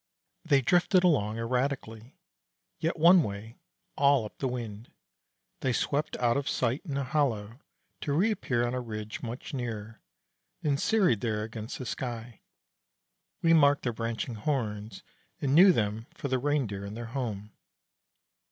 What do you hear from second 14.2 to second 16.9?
horns, and knew them for the Reindeer